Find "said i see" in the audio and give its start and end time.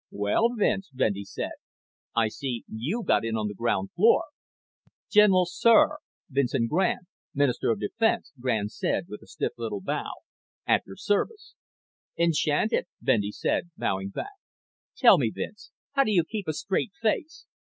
1.23-2.63